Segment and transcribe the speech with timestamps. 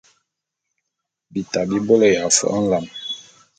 [1.33, 2.85] Bita bi bôlé ya fo’o nlam.